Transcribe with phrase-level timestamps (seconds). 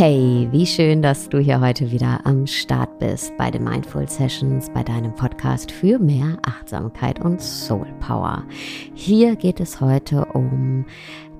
[0.00, 4.70] Hey, wie schön, dass du hier heute wieder am Start bist bei den Mindful Sessions,
[4.72, 8.44] bei deinem Podcast für mehr Achtsamkeit und Soul Power.
[8.94, 10.86] Hier geht es heute um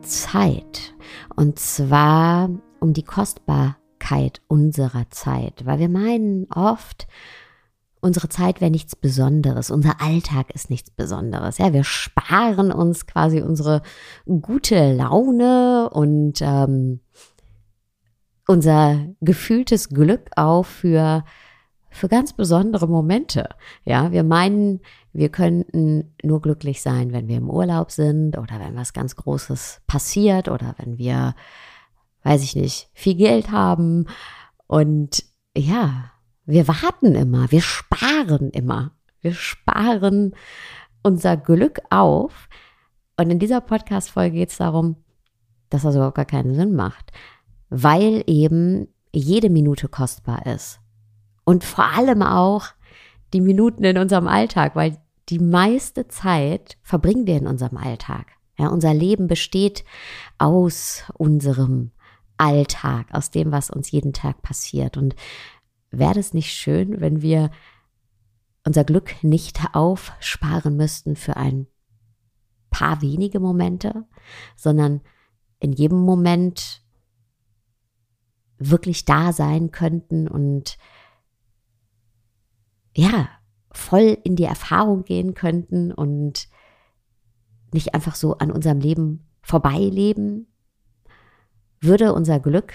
[0.00, 0.94] Zeit
[1.34, 2.48] und zwar
[2.80, 7.06] um die Kostbarkeit unserer Zeit, weil wir meinen oft,
[8.00, 11.58] unsere Zeit wäre nichts Besonderes, unser Alltag ist nichts Besonderes.
[11.58, 13.82] Ja, wir sparen uns quasi unsere
[14.24, 17.00] gute Laune und ähm,
[18.46, 21.24] unser gefühltes Glück auf für,
[21.90, 23.48] für ganz besondere Momente.
[23.84, 24.80] Ja, wir meinen,
[25.12, 29.82] wir könnten nur glücklich sein, wenn wir im Urlaub sind oder wenn was ganz Großes
[29.86, 31.34] passiert oder wenn wir,
[32.22, 34.06] weiß ich nicht, viel Geld haben.
[34.68, 35.24] Und
[35.56, 36.12] ja,
[36.44, 38.92] wir warten immer, wir sparen immer.
[39.20, 40.34] Wir sparen
[41.02, 42.48] unser Glück auf.
[43.16, 44.96] Und in dieser Podcast-Folge geht es darum,
[45.70, 47.10] dass das überhaupt gar keinen Sinn macht
[47.68, 50.80] weil eben jede Minute kostbar ist.
[51.44, 52.66] Und vor allem auch
[53.32, 58.26] die Minuten in unserem Alltag, weil die meiste Zeit verbringen wir in unserem Alltag.
[58.58, 59.84] Ja, unser Leben besteht
[60.38, 61.90] aus unserem
[62.38, 64.96] Alltag, aus dem, was uns jeden Tag passiert.
[64.96, 65.14] Und
[65.90, 67.50] wäre es nicht schön, wenn wir
[68.64, 71.66] unser Glück nicht aufsparen müssten für ein
[72.70, 74.04] paar wenige Momente,
[74.56, 75.00] sondern
[75.60, 76.82] in jedem Moment
[78.58, 80.78] wirklich da sein könnten und
[82.94, 83.28] ja,
[83.72, 86.48] voll in die Erfahrung gehen könnten und
[87.72, 90.46] nicht einfach so an unserem Leben vorbeileben,
[91.80, 92.74] würde unser Glück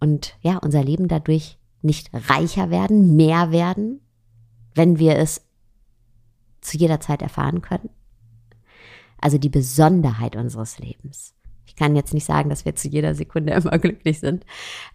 [0.00, 4.00] und ja, unser Leben dadurch nicht reicher werden, mehr werden,
[4.74, 5.46] wenn wir es
[6.60, 7.90] zu jeder Zeit erfahren können.
[9.18, 11.34] Also die Besonderheit unseres Lebens.
[11.66, 14.44] Ich kann jetzt nicht sagen, dass wir zu jeder Sekunde immer glücklich sind,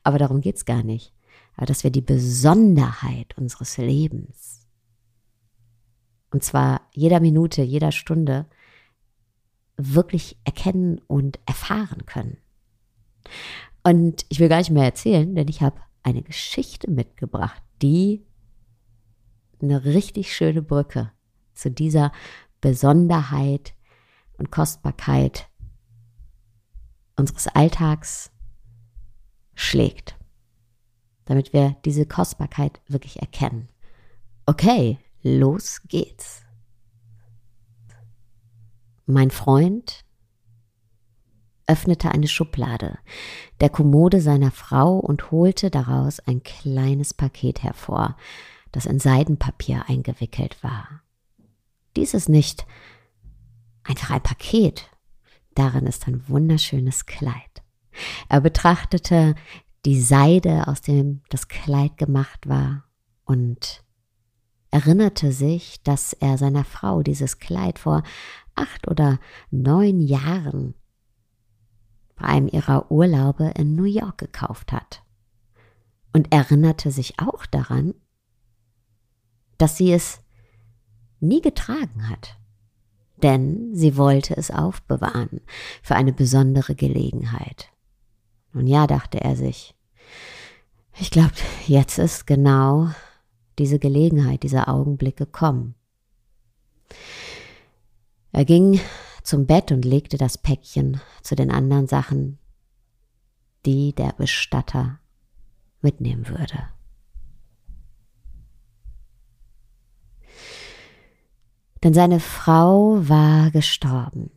[0.03, 1.13] aber darum geht es gar nicht.
[1.55, 4.67] Aber dass wir die Besonderheit unseres Lebens,
[6.31, 8.45] und zwar jeder Minute, jeder Stunde,
[9.77, 12.37] wirklich erkennen und erfahren können.
[13.83, 18.25] Und ich will gar nicht mehr erzählen, denn ich habe eine Geschichte mitgebracht, die
[19.61, 21.11] eine richtig schöne Brücke
[21.53, 22.11] zu dieser
[22.61, 23.73] Besonderheit
[24.37, 25.48] und Kostbarkeit
[27.19, 28.31] unseres Alltags
[29.53, 30.17] schlägt,
[31.25, 33.69] damit wir diese Kostbarkeit wirklich erkennen.
[34.45, 36.43] Okay, los geht's.
[39.05, 40.05] Mein Freund
[41.67, 42.97] öffnete eine Schublade
[43.59, 48.15] der Kommode seiner Frau und holte daraus ein kleines Paket hervor,
[48.71, 51.01] das in Seidenpapier eingewickelt war.
[51.95, 52.65] Dies ist nicht
[53.83, 54.88] einfach ein Paket,
[55.59, 57.63] Darin ist ein wunderschönes Kleid.
[58.29, 59.35] Er betrachtete
[59.85, 62.85] die Seide, aus dem das Kleid gemacht war,
[63.25, 63.83] und
[64.71, 68.03] erinnerte sich, dass er seiner Frau dieses Kleid vor
[68.55, 69.19] acht oder
[69.51, 70.75] neun Jahren
[72.15, 75.03] bei einem ihrer Urlaube in New York gekauft hat.
[76.13, 77.95] Und erinnerte sich auch daran,
[79.57, 80.21] dass sie es
[81.19, 82.38] nie getragen hat
[83.23, 85.41] denn sie wollte es aufbewahren
[85.81, 87.69] für eine besondere Gelegenheit.
[88.53, 89.75] Nun ja, dachte er sich,
[90.99, 91.33] ich glaube,
[91.67, 92.89] jetzt ist genau
[93.57, 95.75] diese Gelegenheit, dieser Augenblick gekommen.
[98.31, 98.79] Er ging
[99.23, 102.39] zum Bett und legte das Päckchen zu den anderen Sachen,
[103.65, 104.99] die der Bestatter
[105.81, 106.69] mitnehmen würde.
[111.83, 114.31] Denn seine Frau war gestorben.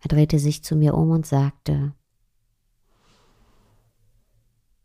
[0.00, 1.94] Er drehte sich zu mir um und sagte,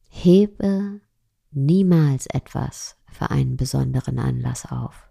[0.09, 1.01] hebe
[1.51, 5.09] niemals etwas für einen besonderen Anlass auf.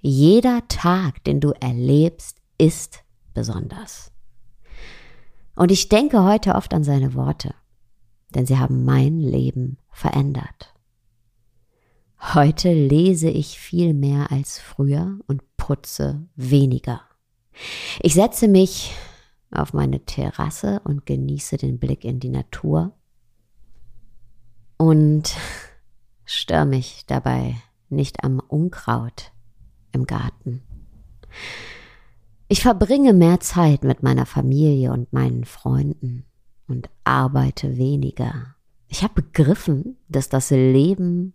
[0.00, 3.04] Jeder Tag, den du erlebst, ist
[3.34, 4.12] besonders.
[5.54, 7.54] Und ich denke heute oft an seine Worte,
[8.34, 10.74] denn sie haben mein Leben verändert.
[12.20, 17.02] Heute lese ich viel mehr als früher und putze weniger.
[18.00, 18.92] Ich setze mich
[19.50, 22.92] auf meine Terrasse und genieße den Blick in die Natur
[24.76, 25.34] und
[26.24, 27.56] stör mich dabei
[27.88, 29.32] nicht am Unkraut
[29.92, 30.62] im Garten.
[32.48, 36.24] Ich verbringe mehr Zeit mit meiner Familie und meinen Freunden
[36.66, 38.56] und arbeite weniger.
[38.88, 41.34] Ich habe begriffen, dass das Leben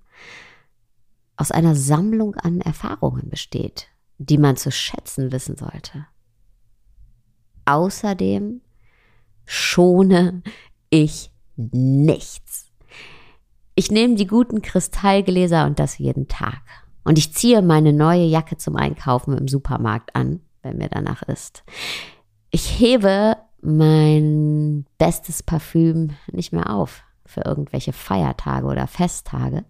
[1.44, 6.07] aus einer Sammlung an Erfahrungen besteht, die man zu schätzen wissen sollte.
[7.66, 8.62] Außerdem
[9.45, 10.42] schone
[10.90, 12.72] ich nichts.
[13.75, 16.62] Ich nehme die guten Kristallgläser und das jeden Tag.
[17.04, 21.66] Und ich ziehe meine neue Jacke zum Einkaufen im Supermarkt an, wenn mir danach ist.
[22.51, 29.66] Ich hebe mein bestes Parfüm nicht mehr auf für irgendwelche Feiertage oder Festtage,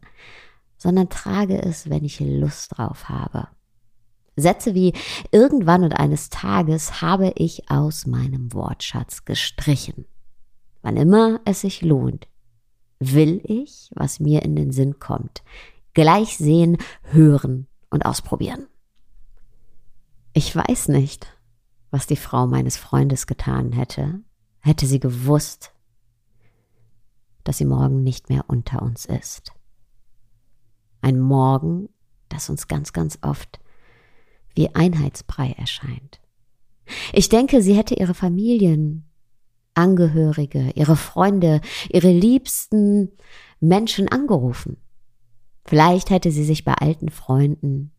[0.84, 3.48] sondern trage es, wenn ich Lust drauf habe.
[4.36, 4.92] Sätze wie
[5.32, 10.06] irgendwann und eines Tages habe ich aus meinem Wortschatz gestrichen.
[10.82, 12.28] Wann immer es sich lohnt,
[13.00, 15.42] will ich, was mir in den Sinn kommt,
[15.94, 18.68] gleich sehen, hören und ausprobieren.
[20.34, 21.28] Ich weiß nicht,
[21.92, 24.20] was die Frau meines Freundes getan hätte,
[24.60, 25.72] hätte sie gewusst,
[27.46, 29.54] dass sie morgen nicht mehr unter uns ist.
[31.04, 31.90] Ein Morgen,
[32.30, 33.60] das uns ganz, ganz oft
[34.56, 36.22] wie Einheitsbrei erscheint.
[37.12, 39.06] Ich denke, sie hätte ihre Familien,
[39.76, 41.60] Angehörige, ihre Freunde,
[41.90, 43.12] ihre liebsten
[43.60, 44.78] Menschen angerufen.
[45.66, 47.92] Vielleicht hätte sie sich bei alten Freunden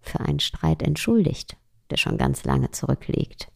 [0.00, 1.56] für einen Streit entschuldigt,
[1.90, 3.50] der schon ganz lange zurückliegt.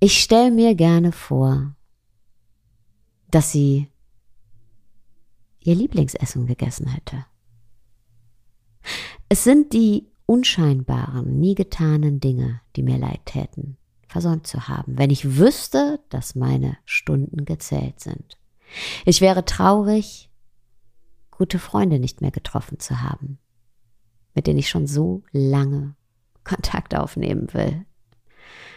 [0.00, 1.74] Ich stelle mir gerne vor,
[3.30, 3.88] dass sie
[5.68, 7.26] ihr Lieblingsessen gegessen hätte.
[9.28, 13.76] Es sind die unscheinbaren, nie getanen Dinge, die mir leid täten,
[14.08, 18.38] versäumt zu haben, wenn ich wüsste, dass meine Stunden gezählt sind.
[19.04, 20.30] Ich wäre traurig,
[21.30, 23.38] gute Freunde nicht mehr getroffen zu haben,
[24.34, 25.94] mit denen ich schon so lange
[26.44, 27.84] Kontakt aufnehmen will.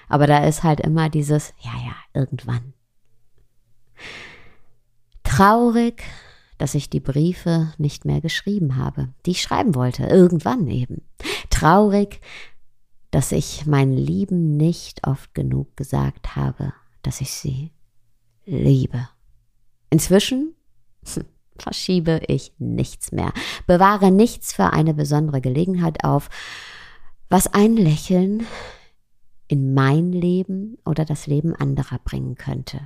[0.10, 2.74] Aber da ist halt immer dieses, ja, ja, irgendwann.
[5.24, 6.04] Traurig,
[6.62, 11.02] dass ich die Briefe nicht mehr geschrieben habe, die ich schreiben wollte, irgendwann eben.
[11.50, 12.22] Traurig,
[13.10, 16.72] dass ich meinen Lieben nicht oft genug gesagt habe,
[17.02, 17.72] dass ich sie
[18.46, 19.10] liebe.
[19.90, 20.54] Inzwischen
[21.58, 23.34] verschiebe ich nichts mehr,
[23.66, 26.30] bewahre nichts für eine besondere Gelegenheit auf,
[27.28, 28.46] was ein Lächeln
[29.48, 32.82] in mein Leben oder das Leben anderer bringen könnte.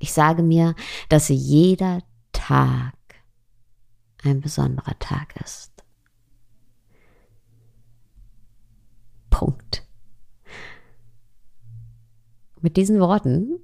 [0.00, 0.74] Ich sage mir,
[1.08, 2.00] dass jeder
[2.46, 2.94] Tag
[4.22, 5.72] ein besonderer Tag ist.
[9.30, 9.84] Punkt.
[12.60, 13.58] Mit diesen Worten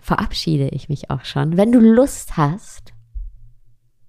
[0.00, 1.56] verabschiede ich mich auch schon.
[1.56, 2.92] Wenn du Lust hast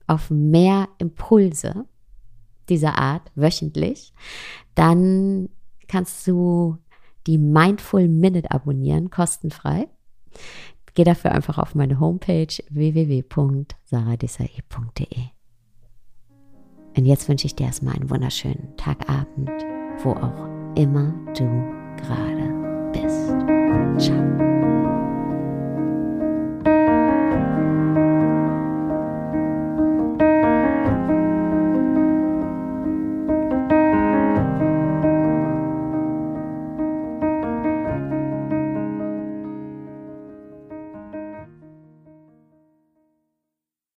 [0.06, 1.88] auf mehr Impulse
[2.70, 4.14] dieser Art wöchentlich,
[4.76, 5.50] dann
[5.88, 6.78] kannst du
[7.26, 9.88] die Mindful Minute abonnieren, kostenfrei.
[10.94, 15.24] Geh dafür einfach auf meine Homepage www.saradesai.de.
[16.98, 19.50] Und jetzt wünsche ich dir erstmal einen wunderschönen Tagabend,
[20.04, 21.48] wo auch immer du
[21.98, 23.30] gerade bist.
[23.98, 24.61] Ciao.